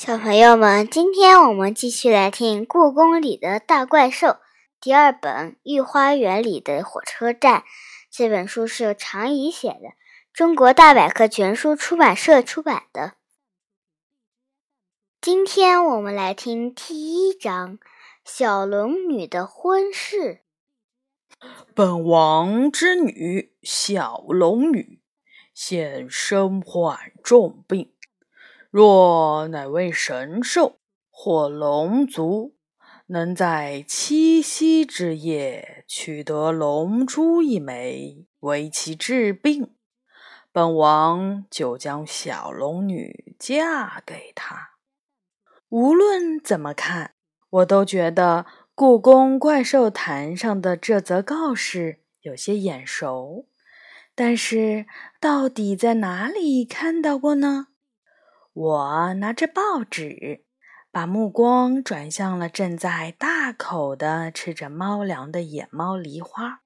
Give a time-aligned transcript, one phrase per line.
[0.00, 4.28] 小朋友们，今天我们继续来听《故宫里的大怪兽》
[4.80, 7.60] 第二本《御花园里的火车站》。
[8.10, 9.92] 这本书是由常怡写的，
[10.32, 13.12] 中国大百科全书出版社出版的。
[15.20, 17.78] 今天我们来听第一章：
[18.24, 20.40] 小龙女的婚事。
[21.74, 25.02] 本王之女小龙女，
[25.52, 27.92] 现身患重病。
[28.70, 30.78] 若哪位神兽
[31.10, 32.54] 或龙族
[33.06, 39.74] 能在七夕之夜取得龙珠一枚，为其治病，
[40.52, 44.70] 本王就将小龙女嫁给他。
[45.68, 47.14] 无论怎么看，
[47.50, 53.48] 我都觉得故宫怪兽坛上的这则告示有些眼熟，
[54.14, 54.86] 但是
[55.20, 57.66] 到底在哪里看到过呢？
[58.62, 60.44] 我拿着报纸，
[60.92, 66.60] 把目光转向了正在大口的吃着猫粮的野猫梨花。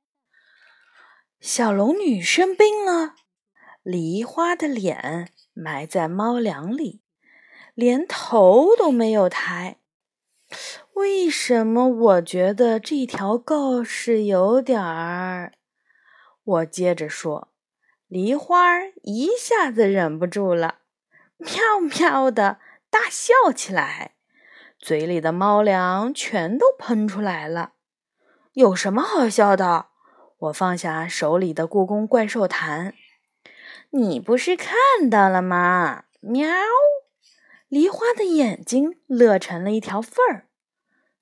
[1.40, 3.14] 小龙女生病了，
[3.84, 7.00] 梨花的脸埋在猫粮里，
[7.74, 9.78] 连头都没有抬。
[10.94, 15.52] 为什么我觉得这条告示有点儿？
[16.42, 17.52] 我接着说，
[18.08, 20.80] 梨花一下子忍不住了。
[21.44, 22.58] 喵喵的
[22.90, 24.14] 大笑起来，
[24.78, 27.72] 嘴里的猫粮全都喷出来了。
[28.54, 29.86] 有什么好笑的？
[30.38, 32.94] 我放下手里的故宫怪兽坛，
[33.90, 36.04] 你不是看到了吗？
[36.20, 36.48] 喵！
[37.68, 40.46] 梨花的眼睛乐成了一条缝儿。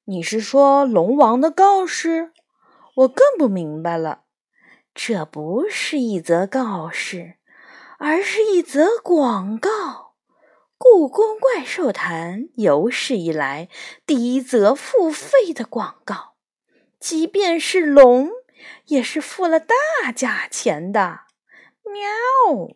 [0.04, 2.32] 你是说龙王的告示？
[2.96, 4.24] 我更不明白了。
[4.94, 7.36] 这不是一则告示，
[7.98, 10.01] 而是一则广告。
[10.84, 13.68] 故宫怪兽坛有史以来
[14.04, 16.34] 第一则付费的广告，
[16.98, 18.30] 即便是龙
[18.86, 21.20] 也是付了大价钱的。
[21.84, 22.74] 喵！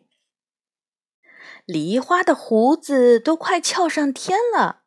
[1.65, 4.83] 梨花的胡子都快翘上天了，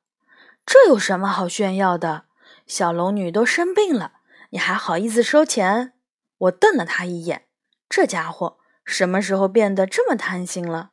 [0.65, 2.25] 这有什么好炫耀的？
[2.67, 4.15] 小龙女都生病了，
[4.53, 5.93] 你还好意思收钱？
[6.39, 7.49] 我瞪了他一眼，
[7.87, 10.93] 这家伙什么时候变得这么贪心了？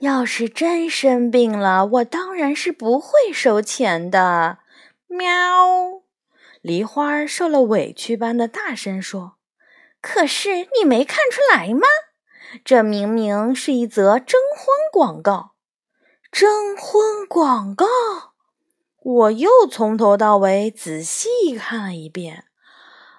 [0.00, 4.58] 要是真生病了，我当然是不会收钱的。
[5.06, 6.02] 喵！
[6.60, 9.36] 梨花受了委屈般的大声说
[10.02, 11.86] ：“可是你没看出来吗？
[12.64, 15.52] 这明明是一则征婚广告。
[16.30, 17.86] 征婚广告！”
[19.02, 22.44] 我又从头到尾仔细看了一遍。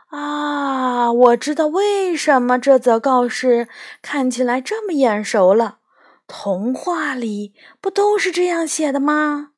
[0.10, 3.68] 啊，我知道为什么这则告示
[4.02, 5.80] 看起来这么眼熟了。
[6.28, 9.52] 童话里不都是这样写的吗？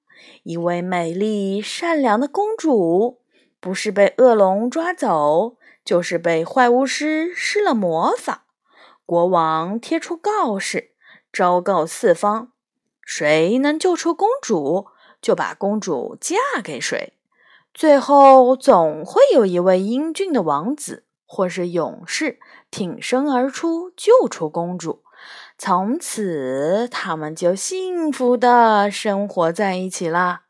[0.43, 3.21] 一位美丽善良的公主，
[3.59, 8.45] 不是被恶龙抓走，就是被坏巫师施了魔法。
[9.07, 10.91] 国王贴出告示，
[11.33, 12.51] 昭告四方：
[13.03, 14.85] 谁能救出公主，
[15.19, 17.13] 就把公主嫁给谁。
[17.73, 25.01] 最后，总会有一位英俊的王子或是勇士挺身而出，救出公主。
[25.61, 30.43] 从此，他们就幸福的生活在一起了。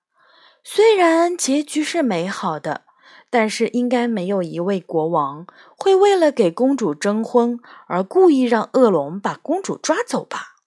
[0.64, 2.84] 虽然结局是美好的，
[3.32, 10.58] 但是应该没有一位国王会为了给公主征婚而故意让恶龙把公主抓走吧？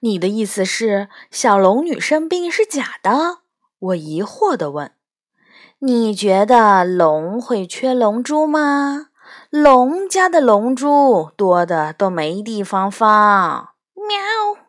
[0.00, 3.40] 你的意思是小龙女生病是假的？
[3.78, 4.92] 我疑惑的问。
[5.80, 9.09] 你觉得龙会缺龙珠吗？
[9.50, 13.74] 龙家的龙珠多的都没地方放。
[13.96, 14.62] 喵！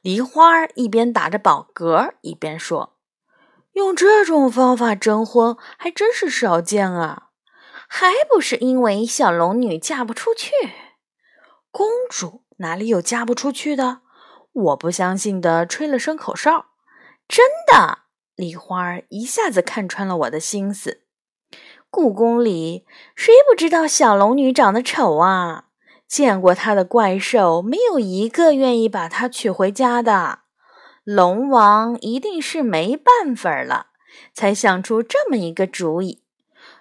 [0.00, 2.96] 梨花一边打着饱嗝，一边说
[3.72, 7.28] ：“用这种方法征婚还真是少见啊！
[7.86, 10.50] 还不是因为小龙女嫁不出去。
[11.70, 14.00] 公主哪里有嫁不出去的？
[14.52, 16.68] 我不相信的，吹了声口哨。
[17.28, 17.98] 真的！
[18.34, 21.02] 梨花一下子看穿了我的心思。”
[21.94, 25.66] 故宫里谁不知道小龙女长得丑啊？
[26.08, 30.40] 见过她的怪兽，没有一个愿意把她娶回家的。
[31.04, 33.86] 龙王一定是没办法了，
[34.32, 36.24] 才想出这么一个主意。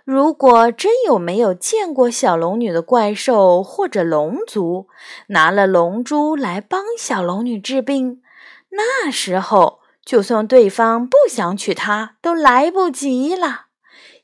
[0.03, 4.87] 如果真有没有见过小龙女的怪兽或者龙族
[5.27, 8.23] 拿了龙珠来帮小龙女治病，
[8.71, 13.67] 那时候就算对方不想娶她，都来不及了。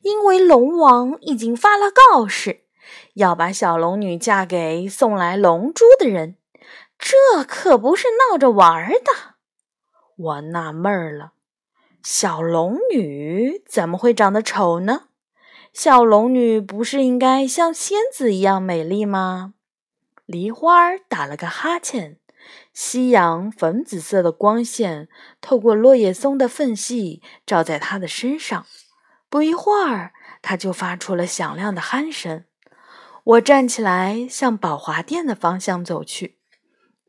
[0.02, 2.62] 因为龙王已经发了告示，
[3.16, 6.38] 要把小龙女嫁给送来龙珠的人，
[6.98, 9.36] 这可不是闹着玩的。
[10.16, 11.34] 我纳闷了，
[12.04, 15.04] 小龙女怎么会长得丑呢？
[15.74, 19.54] 小龙女不是应该像仙子一样美丽吗？
[20.26, 22.18] 梨花打了个哈欠，
[22.74, 25.10] 夕阳粉紫色的光线
[25.42, 28.66] 透过落叶松的缝隙照在她的身上。
[29.30, 30.12] 不一会儿，
[30.42, 32.46] 他就发出了响亮的鼾声。
[33.24, 36.38] 我站起来，向宝华殿的方向走去。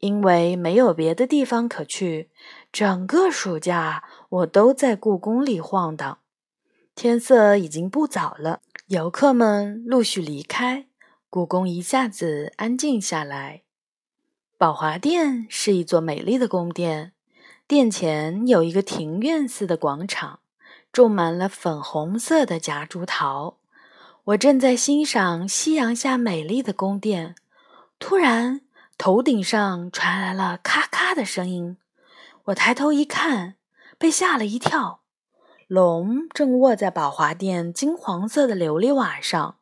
[0.00, 2.30] 因为没有别的地方可去，
[2.72, 6.18] 整个暑假我都在故宫里晃荡。
[6.94, 10.86] 天色已经不早了，游客们陆续离开，
[11.28, 13.62] 故宫一下子安静下来。
[14.58, 17.12] 宝华殿是一座美丽的宫殿，
[17.66, 20.39] 殿前有一个庭院似的广场，
[20.92, 23.58] 种满了粉红色的夹竹桃。
[24.24, 27.34] 我正在欣赏夕阳下美丽的宫殿，
[27.98, 28.62] 突然。
[29.02, 31.78] 头顶上传来了咔咔的声音，
[32.44, 33.54] 我抬头一看，
[33.96, 35.00] 被吓了一跳。
[35.66, 39.56] 龙正卧在宝华殿金黄色的琉璃瓦上，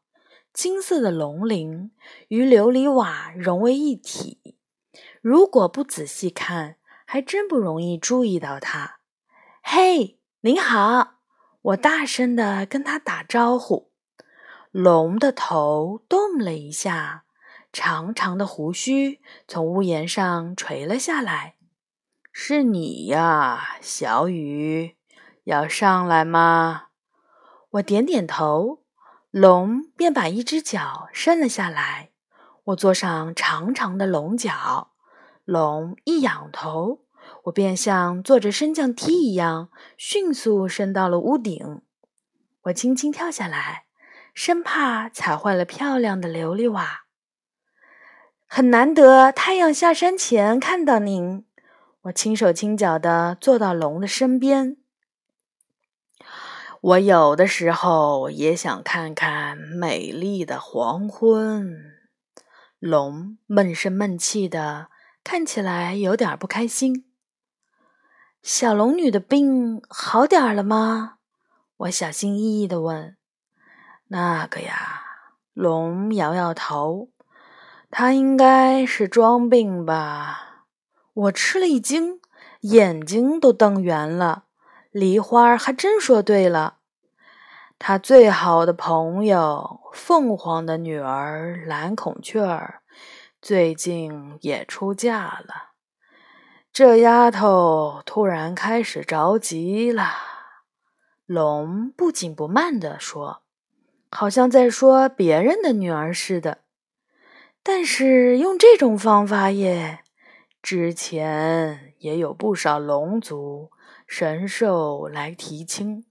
[0.52, 1.92] 金色的龙鳞
[2.26, 4.56] 与琉璃瓦融为一体。
[5.20, 6.74] 如果不仔细看，
[7.06, 8.98] 还真不容易注意到它。
[9.62, 11.17] 嘿，您好！
[11.68, 13.90] 我大声地跟他打招呼。
[14.70, 17.24] 龙的头动了一下。
[17.70, 21.56] 长长的胡须从屋檐上垂了下来。
[22.32, 24.96] 是你呀，小雨，
[25.44, 26.86] 要上来吗？
[27.72, 28.84] 我点点头，
[29.30, 32.12] 龙便把一只脚伸了下来。
[32.64, 34.92] 我坐上长长的龙角，
[35.44, 37.02] 龙一仰头，
[37.44, 41.82] 我便像坐着升降梯一样，迅速升到了屋顶。
[42.62, 43.84] 我轻轻跳下来，
[44.34, 47.04] 生怕踩坏了漂亮的琉璃瓦。
[48.46, 51.44] 很难得，太阳下山前看到您。
[52.02, 54.76] 我轻手轻脚地坐到龙的身边。
[56.80, 61.74] 我有的时候也想看看美丽的黄昏。
[62.78, 64.88] 龙闷声闷气的，
[65.24, 67.07] 看起来有点不开心。
[68.50, 71.18] 小龙女的病好点儿了吗？
[71.76, 73.14] 我小心翼翼地问。
[74.06, 75.02] 那个呀，
[75.52, 77.10] 龙摇摇头。
[77.90, 80.64] 他应该是装病吧？
[81.12, 82.22] 我吃了一惊，
[82.60, 84.44] 眼睛都瞪圆了。
[84.92, 86.78] 梨花还真说对了，
[87.78, 92.80] 他最好的朋友凤凰的女儿蓝孔雀儿
[93.42, 95.67] 最近也出嫁了。
[96.72, 100.08] 这丫头突然开始着急了。
[101.26, 103.42] 龙不紧不慢地说，
[104.10, 106.58] 好像在说别人的女儿似的。
[107.62, 110.00] 但是用这种方法耶，
[110.62, 113.70] 之前也有不少龙族
[114.06, 116.06] 神兽来提亲，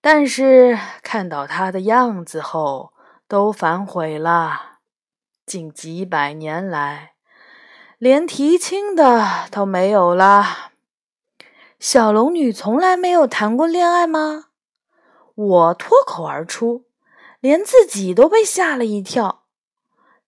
[0.00, 2.92] 但是看到他的样子后
[3.26, 4.80] 都反悔了。
[5.46, 7.12] 近几百年来，
[7.98, 10.72] 连提亲的都没有了。
[11.78, 14.48] 小龙女从来没有谈过恋爱吗？
[15.34, 16.84] 我脱口而出，
[17.40, 19.44] 连自己都被吓了一跳。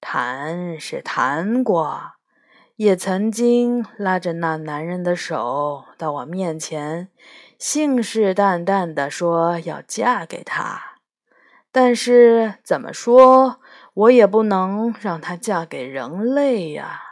[0.00, 2.12] 谈是谈过，
[2.76, 7.11] 也曾经拉着那男人的手到我面前，
[7.59, 11.01] 信誓旦旦地说要嫁给他。
[11.70, 13.60] 但是怎么说，
[13.93, 17.03] 我也不能让她嫁给人类呀，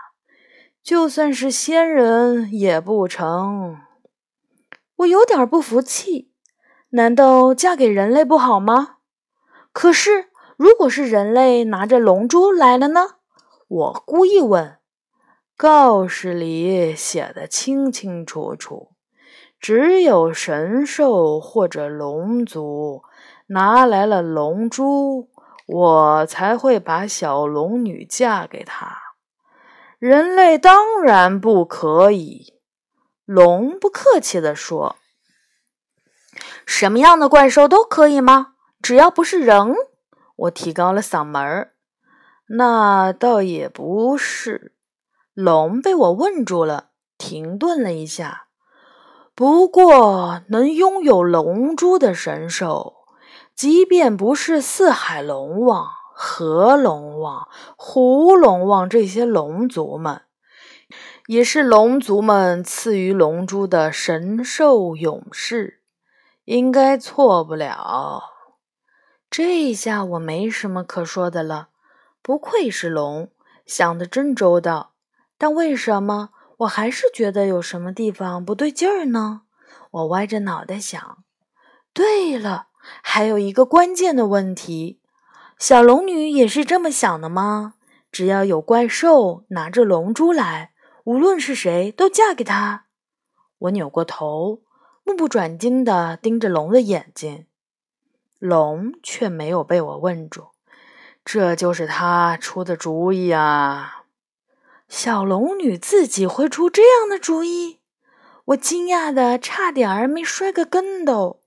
[0.87, 3.79] 就算是仙人也不成。
[4.99, 6.31] 我有点不服气，
[6.91, 8.99] 难道嫁给人类不好吗？
[9.73, 10.27] 可是。
[10.57, 13.17] 如果是人类拿着龙珠来了呢？
[13.69, 14.79] 我故意问。
[15.55, 18.93] 告示里写的清清楚楚，
[19.61, 23.03] 只有神兽或者龙族
[23.49, 25.29] 拿来了龙珠，
[25.67, 29.06] 我才会把小龙女嫁给他。
[29.99, 32.55] 人类当然不可以。
[33.25, 34.97] 龙不客气地说
[36.67, 38.55] ：“什么样的怪兽都可以吗？
[38.83, 39.75] 只要不是人。”
[40.37, 41.73] 我提高了嗓门儿，
[42.49, 44.75] 那倒也不是。
[45.33, 48.49] 龙被我问住了，停顿了一下。
[49.35, 52.97] 不过，能拥有龙珠的神兽，
[53.55, 55.89] 即便不是四海龙王、
[56.19, 57.47] 河龙王、
[57.77, 60.23] 湖龙王这些龙族们，
[61.27, 65.83] 也是龙族们赐予龙珠的神兽勇士，
[66.47, 68.23] 应该错不了。
[69.29, 71.69] 这下我没什么可说的了，
[72.23, 73.31] 不愧是龙，
[73.67, 74.95] 想的真周到。
[75.37, 76.31] 但为什么
[76.61, 79.43] 我还是觉得有什么地方不对劲儿呢。
[79.91, 81.19] 我歪着脑袋想。
[81.93, 82.69] 对了，
[83.03, 85.03] 还有一个关键的问题：
[85.59, 87.75] 小龙女也是这么想的吗？
[88.13, 90.73] 只要有怪兽拿着龙珠来，
[91.05, 92.85] 无论是谁都嫁给他。
[93.59, 94.61] 我扭过头，
[95.03, 97.47] 目不转睛地盯着龙的眼睛，
[98.39, 100.49] 龙却没有被我问住。
[101.25, 104.05] 这就是他出的主意啊！
[104.89, 107.81] 小龙女自己会出这样的主意？
[108.47, 111.41] 我惊讶的差点儿没摔个跟斗。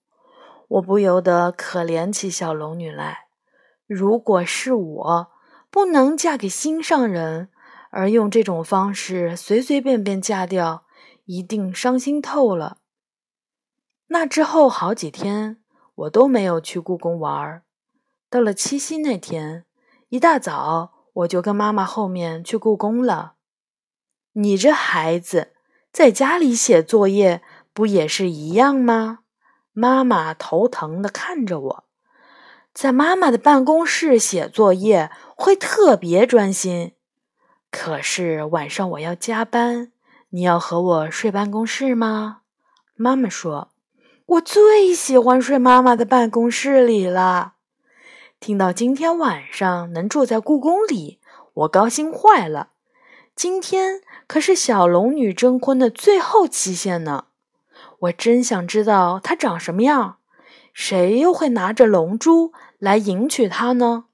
[0.67, 3.28] 我不由得可怜起小龙女来。
[3.89, 5.27] 如果是我，
[5.71, 7.49] 不能嫁给心上人，
[7.89, 10.83] 而用这种方式随随便便嫁掉，
[11.25, 12.77] 一定伤心透了。
[14.09, 15.57] 那之后好几天，
[15.95, 17.63] 我都没有去故宫玩。
[18.29, 19.65] 到了七夕那天。
[20.09, 23.33] 一大早，我就跟妈妈后面去故宫了。
[24.33, 25.53] 你这孩子
[25.91, 27.41] 在家里写作业
[27.73, 29.19] 不也是一样吗？
[29.71, 31.83] 妈妈头疼的看着我，
[32.73, 36.93] 在妈妈的办公室写作业会特别专心。
[37.71, 39.91] 可是晚上我要加班，
[40.29, 42.41] 你要和我睡办公室吗？
[42.95, 43.69] 妈妈说
[44.25, 47.53] ：“我最喜欢睡妈妈的办公室里了。”
[48.39, 51.19] 听到今天晚上能住在故宫里，
[51.53, 52.69] 我高兴坏了。
[53.35, 57.25] 今天可是小龙女征婚的最后期限呢，
[57.99, 60.18] 我真想知道她长什么样，
[60.81, 64.05] 谁又会拿着龙珠来迎娶她呢？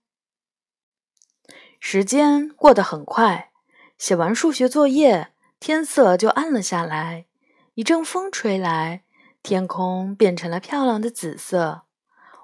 [1.79, 3.51] 时间过得很快，
[3.99, 7.27] 写完数学作业，天色就暗了下来。
[7.75, 9.03] 一阵风吹来，
[9.43, 11.83] 天空变成了漂亮的紫色。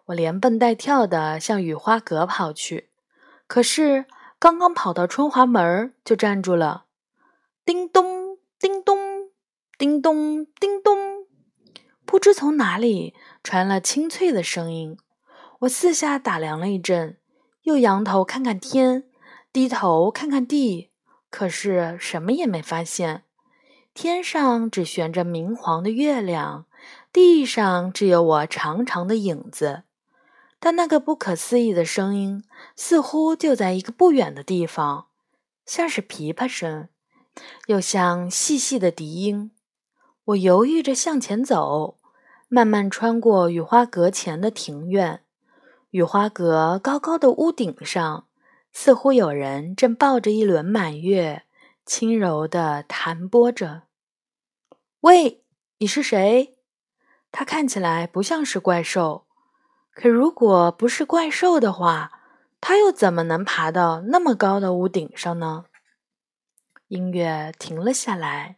[0.05, 2.91] 我连蹦带跳的向雨花阁跑去，
[3.47, 4.05] 可是
[4.37, 6.85] 刚刚跑到春华门就站住了。
[7.65, 9.31] 叮咚，叮咚，
[9.79, 11.10] 叮咚，叮咚，
[12.11, 14.97] 不知从哪里传来清脆的声音。
[15.59, 17.17] 我四下打量了一阵，
[17.61, 19.05] 又仰头看看天，
[19.53, 20.89] 低头看看地，
[21.29, 23.23] 可是什么也没发现。
[23.93, 26.65] 天上只悬着明黄的月亮，
[27.13, 29.83] 地上只有我长长的影子。
[30.59, 32.43] 但那个不可思议的声音
[32.75, 35.07] 似乎就在一个不远的地方，
[35.65, 36.89] 像是琵琶声，
[37.67, 39.51] 又像细细的笛音。
[40.25, 41.97] 我犹豫着向前走，
[42.53, 45.23] 慢慢穿过雨花阁前的庭院。
[45.91, 48.27] 雨花阁高高的屋顶上，
[48.73, 51.43] 似乎有人正抱着一轮满月，
[51.85, 53.83] 轻柔地弹拨着。
[54.99, 55.45] 喂，
[55.77, 56.57] 你是谁？
[57.31, 59.27] 他看起来不像是怪兽。
[59.93, 62.11] 可如果不是怪兽的话，
[62.59, 65.63] 它又怎么能爬到那么高的屋顶上呢？
[66.89, 68.57] 音乐停了下来，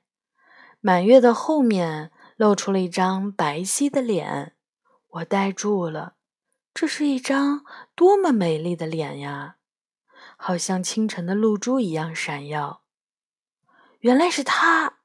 [0.81, 2.11] 满月的后面
[2.43, 4.53] 露出了一张白皙的脸，
[5.07, 6.15] 我呆住了。
[6.73, 7.63] 这是一张
[7.95, 9.55] 多么美丽的脸呀，
[10.35, 12.81] 好像清晨的露珠一样闪耀。
[14.01, 14.97] 原来是他！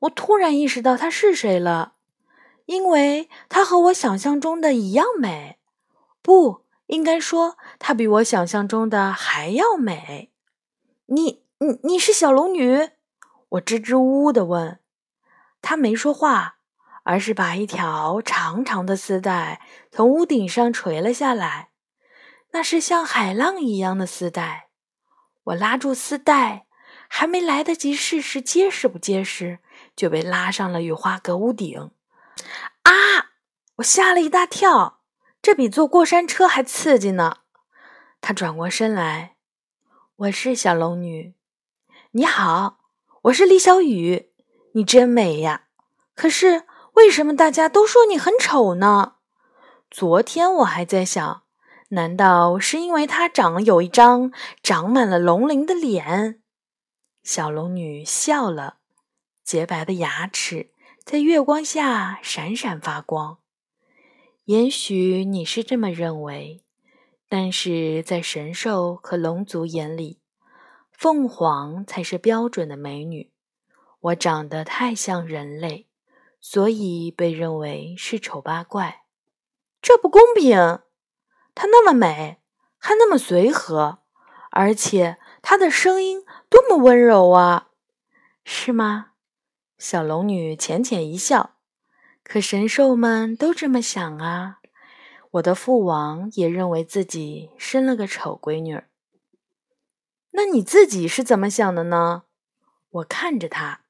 [0.00, 1.94] 我突然意识到他是谁了，
[2.64, 5.60] 因为他和我想象中的一样美。
[6.20, 10.32] 不应该说，她比我想象中的还要美。
[11.06, 12.90] 你、你、你是小龙女？
[13.50, 14.80] 我支支吾吾的问。
[15.60, 16.56] 她没说话，
[17.02, 21.70] 而是把一条长长的丝带从屋顶上垂了下来。
[22.52, 24.68] 那是像海浪一样的丝带。
[25.44, 26.66] 我拉住丝带，
[27.08, 29.58] 还没来得及试试结实不结实，
[29.96, 31.90] 就被拉上了雨花阁屋顶。
[32.82, 32.92] 啊！
[33.76, 35.00] 我吓了一大跳。
[35.40, 37.38] 这比坐过山车还刺激呢！
[38.20, 39.34] 他转过身来，
[40.14, 41.34] 我是小龙女。
[42.12, 42.78] 你好，
[43.22, 44.30] 我是李小雨。
[44.74, 45.64] 你真美呀！
[46.14, 49.14] 可是为什么大家都说你很丑呢？
[49.90, 51.42] 昨天我还在想，
[51.88, 54.30] 难道是因为他长有一张
[54.62, 56.40] 长满了龙鳞的脸？
[57.22, 58.76] 小龙女笑了，
[59.42, 60.70] 洁白的牙齿
[61.04, 63.38] 在月光下闪闪发光。
[64.44, 66.62] 也许你是这么认为，
[67.28, 70.20] 但是在神兽和龙族眼里，
[70.90, 73.32] 凤凰才是标准的美女。
[74.00, 75.86] 我长得太像人类，
[76.42, 79.04] 所以被认为是丑八怪。
[79.80, 80.80] 这不公平！
[81.54, 82.42] 她那么美，
[82.76, 84.00] 还那么随和，
[84.50, 87.68] 而且她的声音多么温柔啊！
[88.44, 89.12] 是吗？
[89.78, 91.54] 小龙女浅浅一笑。
[92.24, 94.58] 可神兽们都这么想啊！
[95.32, 98.82] 我的父王也认为自己生了个丑闺女。
[100.32, 102.24] 那你自己是怎么想的呢？
[102.90, 103.82] 我看着他，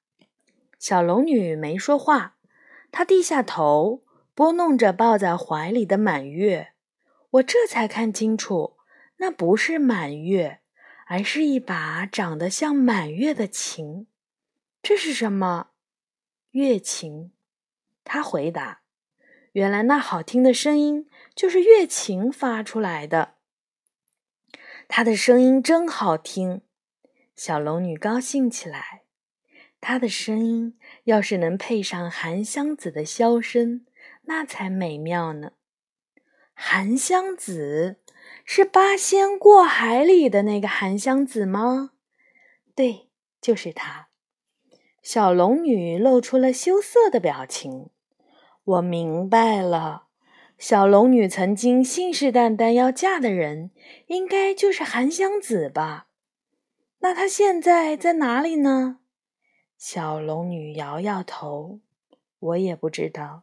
[0.78, 2.36] 小龙女没说话，
[2.92, 6.74] 他低下头，拨弄着抱在怀里的满月。
[7.30, 8.76] 我这才看清楚，
[9.16, 10.60] 那不是满月，
[11.06, 14.06] 而是一把长得像满月的琴。
[14.82, 15.70] 这是什么？
[16.50, 17.32] 月琴。
[18.04, 18.82] 他回答
[19.52, 23.36] ：“原来那好听的声音就是月琴发出来的。
[24.86, 26.60] 他的声音真好听。”
[27.34, 29.02] 小龙女高兴起来。
[29.80, 33.84] 她的声音要是能配上韩湘子的箫声，
[34.22, 35.52] 那才美妙呢。
[36.54, 37.96] 韩湘子
[38.44, 41.92] 是八仙过海里的那个韩湘子吗？
[42.74, 43.08] 对，
[43.40, 44.08] 就是他。
[45.02, 47.90] 小龙女露出了羞涩的表情。
[48.64, 50.04] 我明白了，
[50.56, 53.72] 小龙女曾经信誓旦旦要嫁的人，
[54.06, 56.06] 应该就是韩湘子吧？
[57.00, 59.00] 那他现在在哪里呢？
[59.84, 61.80] 小龙女摇摇头，
[62.38, 63.42] 我也不知道。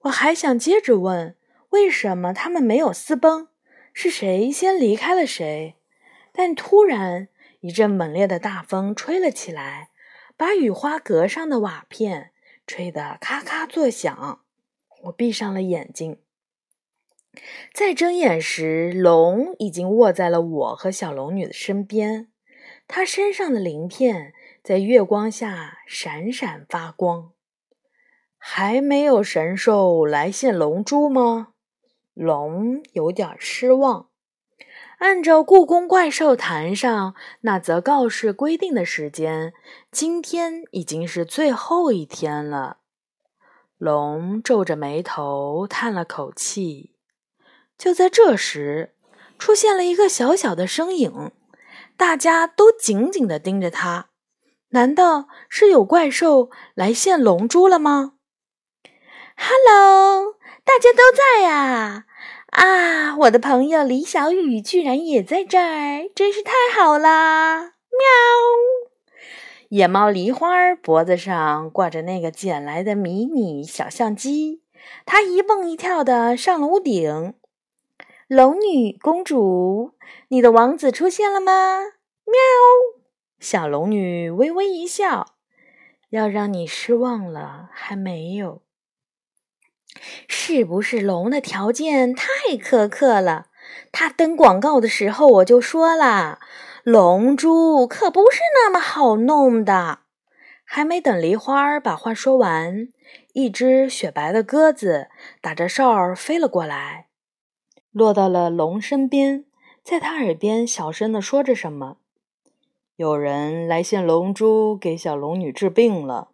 [0.00, 1.34] 我还想接着问。
[1.70, 3.48] 为什么他们没有私奔？
[3.94, 5.76] 是谁先离开了谁？
[6.32, 7.28] 但突然
[7.60, 9.88] 一阵猛烈的大风吹了起来，
[10.36, 12.32] 把雨花阁上的瓦片
[12.66, 14.42] 吹得咔咔作响。
[15.04, 16.18] 我闭上了眼睛，
[17.72, 22.30] 再睁眼时，龙已经卧在了我和小龙女的身边，
[22.86, 24.34] 它身上的鳞片
[24.66, 27.30] 在月光下闪闪发光。
[28.36, 31.50] 还没有神兽来献龙珠吗？
[32.14, 34.08] 龙有点失望。
[34.98, 39.54] 按照故宫怪兽坛上那则告示规定的时间，
[39.92, 42.78] 今天已经是最后一天了。
[43.78, 46.96] 龙皱着眉头叹了口气。
[47.78, 48.96] 就在这时，
[49.38, 51.30] 出现了一个小小的身影，
[51.96, 54.08] 大家都紧紧地盯着他。
[54.76, 58.12] 难道是有怪兽来献龙珠了吗
[59.34, 60.36] ？Hello。
[60.66, 62.04] 大家都在呀！
[62.50, 67.76] 啊，我的朋友李小雨居然也在这儿，真是太好啦！
[67.90, 69.24] 喵！
[69.68, 74.62] 野猫梨花脖子上挂着那个捡来的迷你小相机，
[75.06, 77.34] 它一蹦一跳的上了屋顶。
[78.26, 79.92] 龙女公主，
[80.28, 81.78] 你的王子出现了吗？
[82.24, 82.95] 喵！
[83.38, 85.34] 小龙女微微一笑，
[86.10, 88.62] 要让你失望了，还没有。
[90.28, 93.46] 是不是龙的条件太苛刻了？
[93.92, 96.40] 他登广告的时候我就说了，
[96.82, 100.00] 龙珠可不是那么好弄的。
[100.64, 102.88] 还没等梨花把话说完，
[103.34, 105.08] 一只雪白的鸽子
[105.40, 107.06] 打着哨儿飞了过来，
[107.92, 109.44] 落到了龙身边，
[109.84, 111.98] 在他耳边小声地说着什么。
[112.96, 116.30] 有人来献龙珠给小龙女治病了。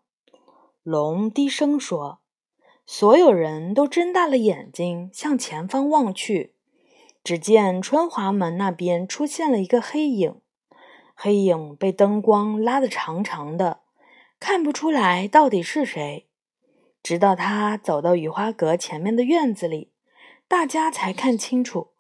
[0.83, 2.21] 龙低声说。
[2.85, 6.53] 所有人都睁大了眼睛向前方望去，
[7.23, 10.41] 只见春华门那边出现了一个黑影，
[11.15, 13.81] 黑影被灯光拉得长长的，
[14.41, 16.27] 看不出来到底是谁。
[17.03, 19.93] 直到他走到雨花阁前面的院子里，
[20.49, 21.93] 大家才看清楚，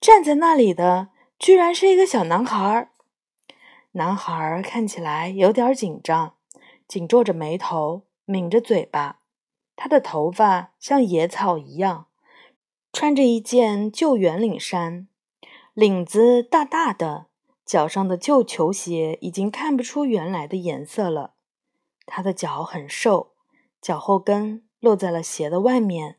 [0.00, 2.90] 站在那里的居然是一个小男孩。
[3.96, 6.34] 男孩看起来有点紧张，
[6.86, 9.20] 紧皱着眉头，抿着嘴巴。
[9.74, 12.08] 他的头发像野草一样，
[12.92, 15.08] 穿着一件旧圆领衫，
[15.72, 17.28] 领子大大的，
[17.64, 21.32] 脚上的旧球鞋已经看不出原来的颜色了。
[22.04, 23.32] 他的脚很瘦，
[23.80, 26.18] 脚后跟落在了鞋的外面，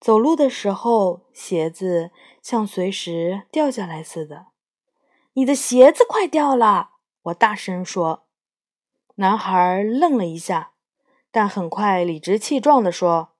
[0.00, 2.10] 走路的时候鞋子
[2.42, 4.46] 像随时掉下来似的。
[5.34, 6.90] 你的鞋子快掉了！
[7.24, 8.24] 我大声说。
[9.16, 10.70] 男孩愣了一下。
[11.30, 13.30] 但很快理直气壮地说：“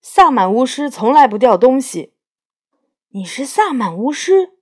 [0.00, 2.14] 萨满巫师从来不掉东西。”
[3.12, 4.54] 你是萨满巫师？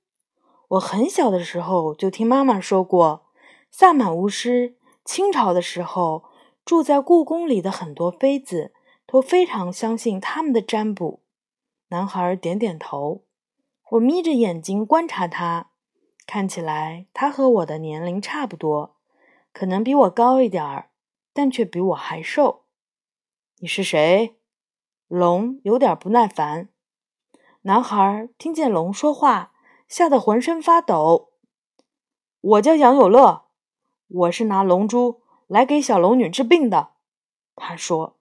[0.66, 3.27] 我很小的时候就听妈妈说过，
[3.70, 6.24] 萨满巫师清朝的时候
[6.64, 8.72] 住在故宫里的很多妃子
[9.07, 11.22] 都非常相信他们的占卜。
[11.90, 13.22] 男孩点点头。
[13.90, 15.70] 我眯着眼睛观察他，
[16.27, 18.97] 看起来他和我的年龄差不多，
[19.53, 20.91] 可能比我高一点儿，
[21.33, 22.65] 但却比我还瘦。
[23.59, 24.37] 你是谁？
[25.07, 26.69] 龙有点不耐烦。
[27.63, 29.53] 男孩听见龙说话，
[29.87, 31.31] 吓得浑身发抖。
[32.41, 33.45] 我叫杨有乐，
[34.09, 36.91] 我是拿龙珠来给小龙女治病的。
[37.55, 38.17] 他说：“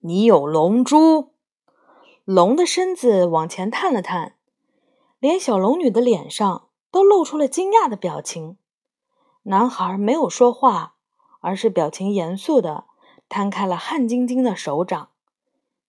[0.00, 1.34] 你有龙珠？”
[2.24, 4.36] 龙的身子往前探了探，
[5.20, 8.56] 连小龙女的脸上都露出了惊讶的表情。
[9.42, 10.94] 男孩没有说话，
[11.40, 12.84] 而是表情严肃的
[13.28, 15.10] 摊开了汗津津的手掌。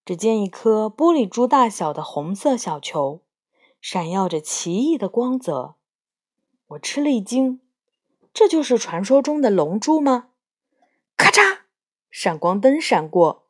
[0.04, 3.22] 只见一颗玻璃珠大小的红色小球，
[3.80, 5.76] 闪耀着奇异的光泽。
[6.68, 7.62] 我吃了一惊，
[8.34, 10.30] 这就是传说中的龙珠吗？
[11.16, 11.60] 咔嚓，
[12.10, 13.44] 闪光灯闪过，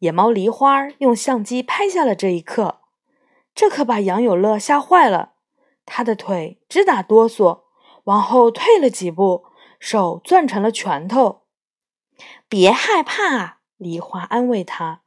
[0.00, 2.80] 野猫梨花用相机拍下了这一刻。
[3.58, 5.32] 这可把杨有乐吓坏了，
[5.84, 7.62] 他的腿直打哆嗦，
[8.04, 9.46] 往后退了几步，
[9.80, 11.40] 手攥成了拳头。
[12.48, 15.00] 别害怕，梨花安慰他。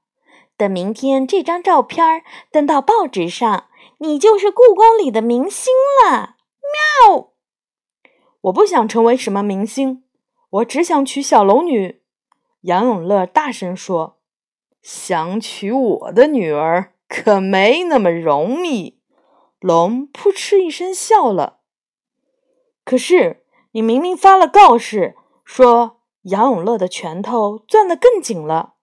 [0.57, 3.67] 等明天这张照片登到报纸上，
[3.99, 5.71] 你就是故宫里的明星
[6.05, 6.35] 了。
[7.07, 7.31] 喵！
[8.41, 10.03] 我不想成为什么明星，
[10.49, 12.01] 我只想娶小龙女。
[12.63, 14.19] 杨永乐大声说
[14.83, 19.01] ：“想娶我的女儿可没那么容易。”
[19.59, 21.59] 龙扑哧一声笑了。
[22.85, 23.43] 可是
[23.73, 28.75] 你明明发了告示，说杨永乐的拳头攥得更紧了。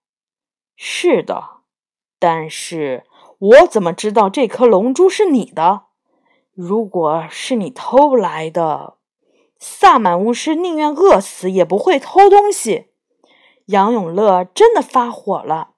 [0.77, 1.62] 是的。
[2.21, 3.05] 但是
[3.38, 5.87] 我怎么知道这颗龙珠是你的？
[6.53, 8.99] 如果是你偷来的，
[9.59, 12.91] 萨满巫师宁愿饿死也不会偷东西。
[13.67, 15.75] 杨永乐真的发火了。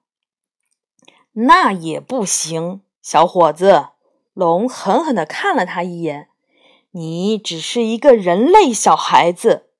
[1.32, 3.88] 那也不行，小伙子。
[4.34, 6.28] 龙狠狠地看了他一眼。
[6.92, 9.70] 你只是一个人类小孩子。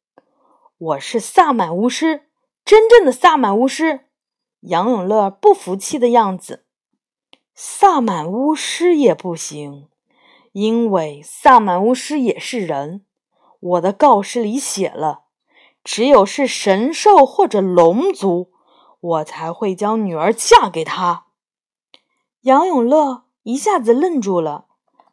[0.78, 2.28] 我是萨满巫师，
[2.64, 4.06] 真正的萨满巫师。
[4.60, 6.64] 杨永乐不服气的样子，
[7.54, 9.88] 萨满巫师也不行，
[10.52, 13.04] 因为萨满巫师也是人。
[13.58, 15.24] 我的告示里写了，
[15.82, 18.52] 只有是神兽或者龙族，
[19.00, 21.26] 我才会将女儿嫁给他。
[22.42, 24.66] 杨永乐一下子愣住了，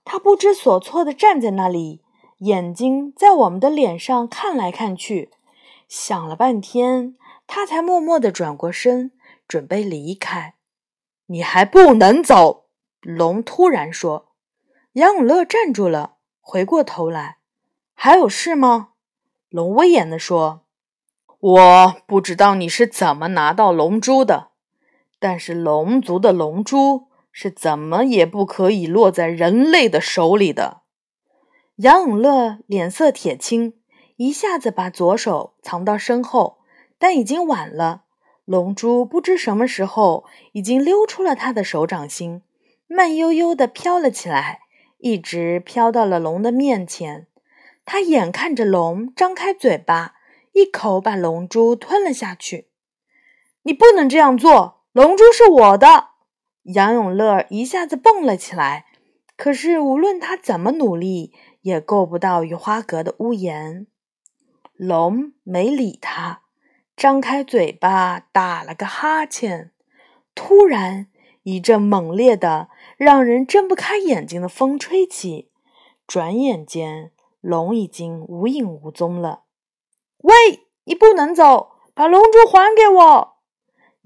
[0.06, 2.02] 他不知所措地站在那里，
[2.40, 5.32] 眼睛在我们的脸上看来看去，
[5.88, 9.12] 想了半天，他才默默地转过身。
[9.48, 10.56] 准备离开，
[11.28, 12.66] 你还不能走！
[13.00, 14.26] 龙突然说。
[14.92, 17.38] 杨永乐站住了，回过头来，
[17.94, 18.90] 还有事吗？
[19.48, 20.64] 龙威严地说
[21.40, 24.50] ：“我不知道你是怎么拿到龙珠的，
[25.18, 27.07] 但是龙族的龙珠
[27.40, 30.82] 是怎么也不可以落在人类的手里的。”
[31.78, 33.76] 杨永乐脸色铁青，
[34.16, 36.58] 一下子把左手藏到身后，
[36.98, 38.06] 但已经晚了。
[38.44, 42.42] 龙珠不知什么时候已经溜出了他的手掌心，
[42.88, 44.62] 慢悠悠地飘了起来，
[44.98, 47.28] 一直飘到了龙的面前。
[47.86, 50.16] 他眼看着龙张开嘴巴，
[50.54, 52.70] 一口把龙珠吞了下去。
[53.62, 56.17] 你不能这样做，龙珠是我的！
[56.68, 58.86] 杨永乐一下子蹦了起来，
[59.38, 63.88] 可是无论他怎么努力，也够不到雨花阁的屋檐。
[64.76, 66.42] 龙没理他。
[66.98, 69.72] 张开嘴巴，打了个哈欠。
[70.36, 71.08] 突然，
[71.44, 75.50] 一阵猛烈的、让人睁不开眼睛的风吹起，
[76.06, 79.44] 转眼间，龙已经无影无踪了。
[80.18, 80.34] 喂，
[80.84, 83.37] 你不能走，把龙珠还给我！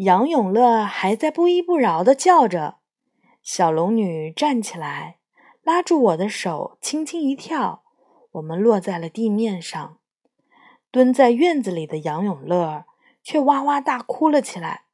[0.01, 2.77] 杨永乐还在不依不饶的叫着。
[3.43, 5.19] 小龙女站起来，
[5.61, 7.83] 拉住我的手，轻轻一跳，
[8.31, 9.99] 我们落在了地面上。
[10.89, 12.85] 蹲在院子里的杨永乐
[13.21, 14.85] 却哇哇大哭了起来。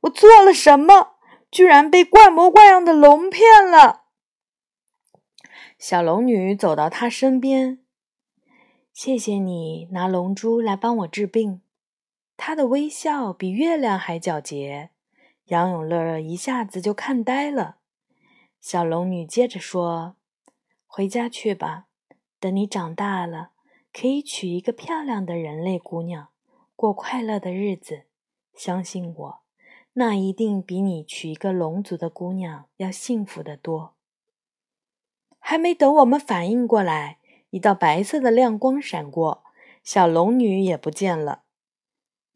[0.00, 1.16] 我做了什么？
[1.50, 4.04] 居然被怪模怪样的龙骗了！
[5.78, 7.80] 小龙女走到他身边，
[8.94, 11.60] 谢谢你拿龙珠来帮我治病。
[12.36, 14.90] 她的微笑比月亮还皎洁，
[15.46, 17.78] 杨永乐一下子就看呆了。
[18.60, 20.16] 小龙女接着说
[20.86, 21.86] ：“回家去吧，
[22.38, 23.50] 等你长大了。”
[23.98, 26.28] 可以娶一个漂亮的人类姑娘，
[26.74, 28.02] 过快乐的日子。
[28.54, 29.40] 相信我，
[29.94, 33.94] 那一定比你娶一个龙族的姑娘要幸福得多。
[35.38, 39.42] 还没等我们反应过来，一道白色的亮光闪过，
[39.82, 41.44] 小龙女也不见了。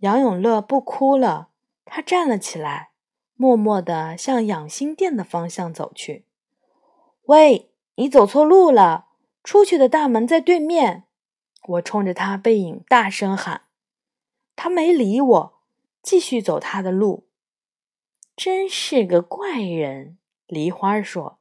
[0.01, 1.49] 杨永乐不哭了，
[1.85, 2.91] 他站了起来，
[3.35, 6.25] 默默地向养心殿的方向走去。
[7.25, 9.07] 喂，你走错路了，
[9.45, 11.05] 出去的大门在对面。
[11.69, 13.63] 我冲着他背影大声喊，
[14.57, 15.53] 他没理我，
[16.03, 17.27] 继续走他的路。
[18.35, 21.39] 真是个怪人，梨花说。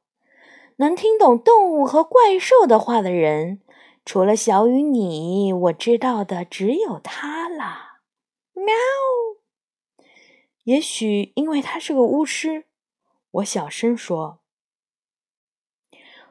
[0.76, 3.60] 能听懂动物和怪兽的话的人，
[4.04, 7.89] 除了小雨你，我知道的只有他啦。
[8.64, 8.74] 喵。
[10.64, 12.66] 也许因为他是个巫师，
[13.30, 14.40] 我小声说。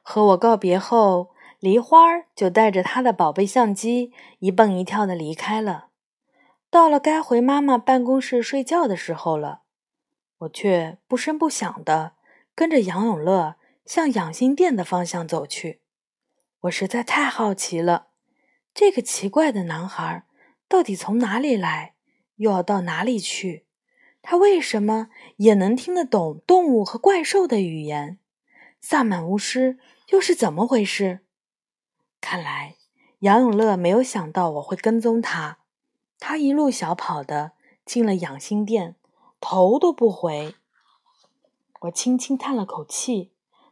[0.02, 1.32] 和我告别后。
[1.60, 5.90] 梨花就带着他的宝贝相机一蹦一跳的离开了。
[6.70, 9.64] 到了该回妈妈办公室睡觉的时候了，
[10.38, 12.14] 我却不声不响的
[12.56, 15.82] 跟着杨永乐向养心殿的方向走去。
[16.62, 18.08] 我实在太好奇了，
[18.74, 20.26] 这个奇怪的男孩
[20.70, 21.96] 到底从哪里来，
[22.40, 23.66] 又要到哪里去？
[24.22, 28.18] 他为什么也能听得懂动物和怪兽的语言？
[28.82, 29.78] 萨满巫师
[30.10, 31.20] 又是怎么回事？
[32.22, 32.76] 看来
[33.20, 35.60] 杨永乐没有想到我会跟踪他，
[36.18, 37.52] 他一路小跑的
[37.86, 38.96] 进了养心殿，
[39.40, 40.56] 头都不回。
[41.82, 43.32] 我轻轻叹了口气。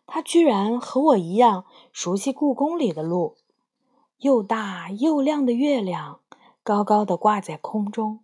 [0.09, 3.35] 他居然和我一样熟悉故宫里的路。
[4.19, 6.21] 又大又亮的月亮
[6.63, 8.21] 高高的挂在空中，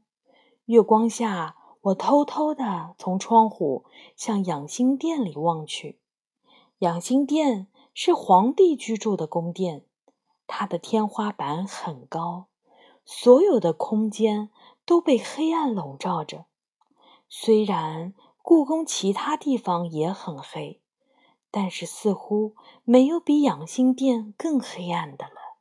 [0.66, 6.00] 月光下，我偷偷的从窗户向养心殿里望去。
[6.80, 9.86] 养心殿是皇帝居住的宫殿，
[10.48, 12.46] 它的天花板很高，
[13.06, 14.50] 所有的空间
[14.86, 16.46] 都被黑暗笼罩着。
[17.28, 20.80] 虽然故宫其他地方也很黑。
[21.56, 25.60] 但是似乎没有比养心殿更黑暗的了。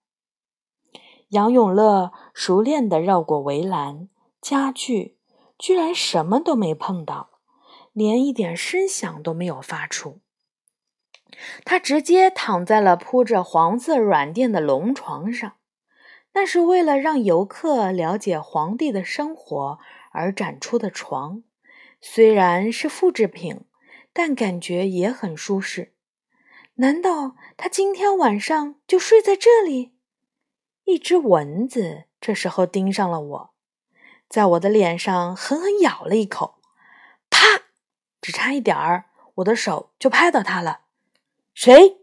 [1.29, 4.09] 杨永乐熟练地绕过围栏、
[4.43, 5.17] 家具，
[5.57, 7.39] 居然什么都没碰到，
[7.95, 10.21] 连一点声响都没有发出。
[11.65, 15.55] 他直接躺在了铺着黄色软垫的龙床上，
[16.35, 19.79] 那是为了让游客了解皇帝的生活
[20.11, 21.43] 而展出的床，
[22.03, 23.65] 虽然是复制品。
[24.15, 25.95] 但感觉也很舒适。
[26.75, 29.95] 难道他今天晚上就睡在这里？
[30.85, 33.52] 一只蚊子这时候盯上了我，
[34.33, 36.55] 在我的脸上狠狠咬了一口，
[37.29, 37.65] 啪！
[38.23, 40.85] 只差一点儿，我的手就拍到他了。
[41.53, 41.99] 谁？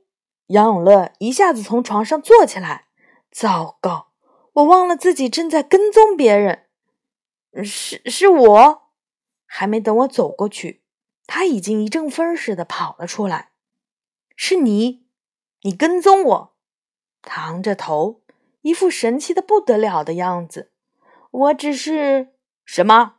[0.46, 2.86] 杨永乐一下子从床上坐起来。
[3.32, 4.12] 糟糕，
[4.54, 6.68] 我忘了自己正在跟踪别人。
[7.64, 8.84] 是是我。
[9.48, 10.84] 还没等我走过去。
[11.26, 13.50] 他已经一阵风似的跑了出来，
[14.36, 15.08] 是你，
[15.64, 16.56] 你跟踪我，
[17.24, 18.22] 昂着头，
[18.62, 20.72] 一副神气的不得了的样子。
[21.32, 22.30] 我只是
[22.66, 23.16] 什么？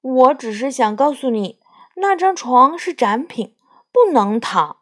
[0.00, 1.58] 我只是想告诉你，
[1.96, 3.54] 那张床是展品，
[3.90, 4.78] 不能躺。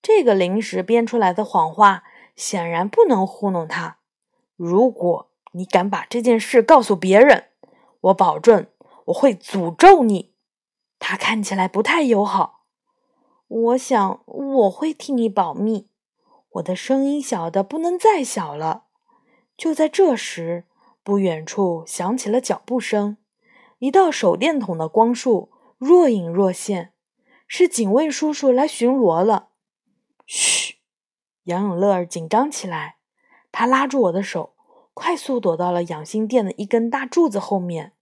[0.00, 3.98] 这个临时编出来的谎话显然不能糊弄他。
[4.56, 7.48] 如果你敢把这件事告诉别人，
[8.00, 8.66] 我保证
[9.06, 10.32] 我会诅咒你。
[10.98, 12.64] 他看起来不太友好，
[13.48, 15.88] 我想我会替你保密。
[16.52, 18.84] 我的声音小的不能再小了。
[19.56, 20.64] 就在这时，
[21.02, 23.16] 不远处响起了脚步声，
[23.78, 26.92] 一道手电筒的光束若隐若现，
[27.46, 29.48] 是警卫叔叔来巡逻了。
[30.26, 30.76] 嘘！
[31.44, 32.96] 杨永乐紧张起来，
[33.50, 34.54] 他拉住我的手，
[34.94, 37.92] 快速躲到了养心殿的一根大柱子后面。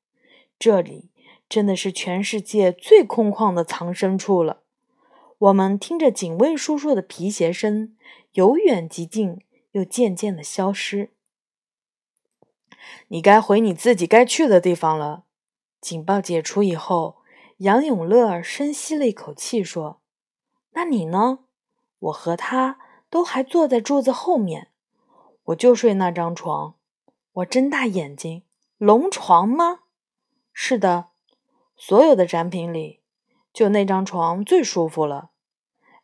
[0.59, 1.11] 这里。
[1.51, 4.61] 真的是全世界最空旷的藏身处了。
[5.37, 7.97] 我们听着警卫叔叔的皮鞋声，
[8.35, 9.41] 由远及近，
[9.73, 11.11] 又渐渐的消失。
[13.09, 15.25] 你该回你自己该去的地方了。
[15.81, 17.17] 警报解除以后，
[17.59, 20.01] 杨永乐深吸了一口气，说
[20.73, 21.41] ：“那你呢？
[21.99, 24.69] 我和他都还坐在柱子后面，
[25.45, 26.75] 我就睡那张床。”
[27.33, 28.43] 我睁大眼睛
[28.77, 29.81] ：“龙床吗
[30.53, 31.07] ？”“是的。”
[31.77, 33.01] 所有的展品里，
[33.53, 35.31] 就那张床最舒服了。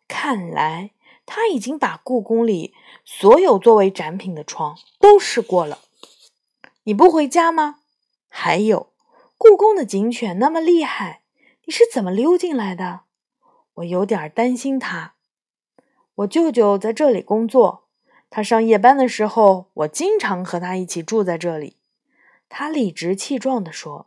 [0.09, 0.93] 看来
[1.27, 2.73] 他已经把故宫里
[3.05, 5.81] 所有作为展品的床都试过了。
[6.89, 7.81] 你不回家吗？
[8.29, 8.93] 还有，
[9.37, 11.23] 故宫的警犬那么厉害，
[11.65, 13.01] 你是怎么溜进来的？
[13.75, 15.15] 我有点担心他。
[16.15, 17.89] 我舅舅在这里工作，
[18.31, 21.77] 他上夜班的时候，我经常和他一起住在这里。
[22.49, 24.07] 他理直气壮地说。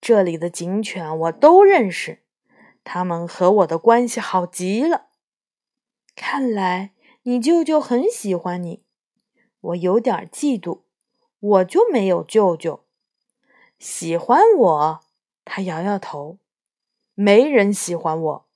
[0.00, 2.22] 这里的警犬我都认识，
[2.84, 5.08] 他们和我的关系好极了。
[6.16, 6.92] 看来
[7.24, 8.84] 你舅舅很喜欢你，
[9.60, 10.80] 我有点嫉妒。
[11.40, 12.84] 我就没有舅舅
[13.78, 15.00] 喜欢我。
[15.44, 16.38] 他摇摇头，
[17.14, 18.46] 没人喜欢我。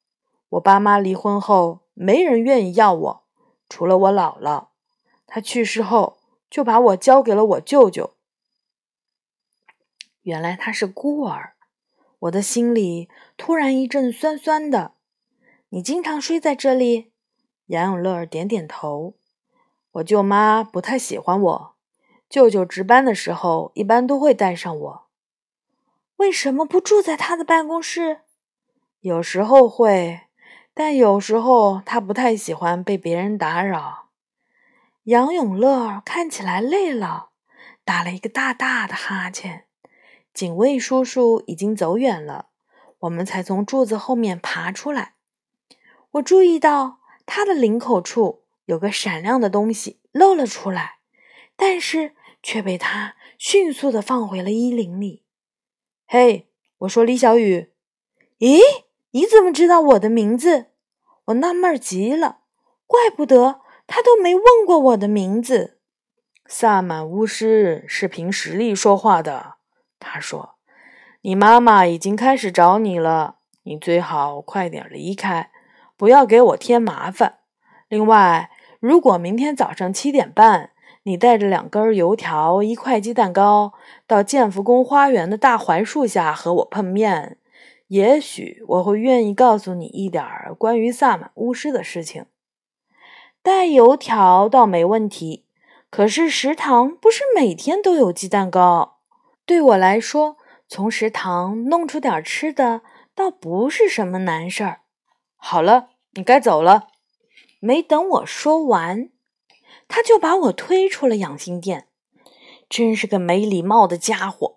[0.51, 3.25] 我爸妈离婚后，没人愿意要我，
[3.68, 4.66] 除了我姥姥。
[5.27, 6.18] 她去世后，
[6.51, 8.14] 就把我交给了我舅舅。
[10.23, 11.55] 原来他是孤儿，
[12.18, 14.92] 我的心里突然一阵酸酸的。
[15.71, 17.12] 你经常睡在这里？
[17.66, 19.14] 杨永乐点点头。
[19.92, 21.72] 我舅妈不太喜欢我，
[22.33, 25.07] 舅舅值班的时候一般都会带上我。
[26.16, 28.21] 为什么不住在他的办公室？
[29.01, 30.23] 有时候会，
[30.73, 34.07] 但有时候他不太喜欢被别人打扰。
[35.03, 37.29] 杨永乐看起来累了，
[37.85, 39.66] 打了一个大大的哈欠。
[40.33, 42.47] 警卫叔叔已经走远了，
[43.01, 45.16] 我们才从柱子后面爬出来。
[46.12, 50.95] 我注意到他的领口处有个闪亮的东西露了出来，
[51.57, 55.23] 但是却被他迅速的放回了衣领里。
[56.07, 57.71] 嘿，我说李小雨，
[58.39, 58.61] 咦，
[59.13, 60.67] 你怎么知道我的名字？
[61.27, 62.41] 我纳闷极了，
[62.87, 65.79] 怪不得他都没问过我的名字。
[66.47, 69.55] 萨满巫师是凭实力说话的，
[69.99, 70.57] 他说
[71.23, 75.51] ：“你妈妈已经开始找你了，你最好快点离开。”
[75.97, 77.39] 不要给我添麻烦。
[77.89, 78.51] 另外，
[78.81, 80.72] 如果明天早上七点半，
[81.05, 83.73] 你带着两根油条、一块鸡蛋糕
[84.07, 87.38] 到建福宫花园的大槐树下和我碰面，
[87.88, 90.25] 也许我会愿意告诉你一点
[90.59, 92.27] 关于萨满巫师的事情。
[93.43, 95.45] 带油条倒没问题，
[95.91, 98.99] 可是食堂不是每天都有鸡蛋糕。
[99.45, 100.37] 对我来说，
[100.69, 102.83] 从食堂弄出点吃的
[103.15, 104.81] 倒不是什么难事儿。
[105.37, 105.91] 好了。
[106.15, 106.88] 你该走了。
[107.59, 109.09] 没等我说完，
[109.89, 111.89] 他就把我推出了养心殿。
[112.69, 114.57] 真是个没礼貌的家伙！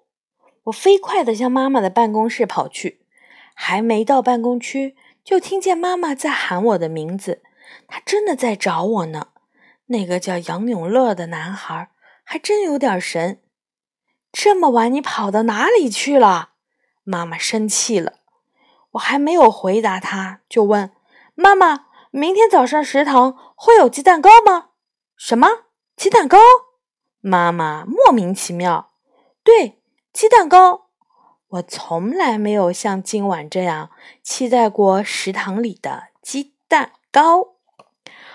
[0.66, 3.02] 我飞快地向妈妈的办公室跑去，
[3.54, 7.44] 还没到办公区，就听见妈妈在喊我的名字。
[7.88, 9.28] 她真的在找我呢。
[9.88, 11.90] 那个叫杨永乐的男孩
[12.24, 13.42] 还真有点神。
[14.32, 16.52] 这么晚，你跑到哪里去了？
[17.04, 18.20] 妈妈生气了。
[18.92, 20.92] 我还没有回答她，就问。
[21.36, 24.70] 妈妈，明天早上食堂会有鸡蛋糕吗？
[25.18, 25.48] 什么
[25.96, 26.38] 鸡蛋糕？
[27.22, 28.92] 妈妈莫名其妙。
[29.44, 30.90] 对，鸡蛋糕。
[31.48, 37.56] 我从来没有像今晚这样期待过食堂里的鸡蛋糕。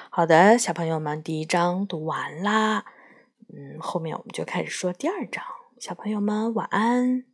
[0.08, 2.86] 好的，小朋友们，第一章读完啦。
[3.52, 5.44] 嗯，后面我们就开始说第二章。
[5.78, 7.29] 小朋友们，晚安。